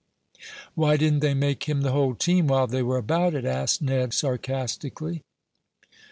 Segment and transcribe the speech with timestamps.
[0.73, 4.15] "Why didn't they make him the whole team while they were about it?" asked Ned,
[4.15, 5.21] sarcastically.